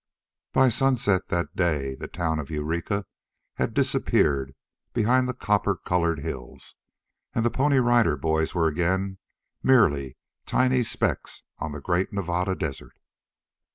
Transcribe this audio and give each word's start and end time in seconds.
By 0.51 0.69
sunset, 0.69 1.27
that 1.27 1.55
day, 1.55 1.93
the 1.93 2.07
town 2.07 2.39
of 2.39 2.49
Eureka 2.49 3.05
had 3.57 3.75
disappeared 3.75 4.55
behind 4.93 5.29
the 5.29 5.33
copper 5.35 5.75
colored 5.75 6.21
hills, 6.21 6.73
and 7.35 7.45
the 7.45 7.51
Pony 7.51 7.77
Rider 7.77 8.17
Boys 8.17 8.55
were 8.55 8.67
again 8.67 9.19
merely 9.61 10.17
tiny 10.47 10.81
specks 10.81 11.43
on 11.59 11.71
the 11.71 11.79
great 11.79 12.11
Nevada 12.11 12.55
Desert. 12.55 12.97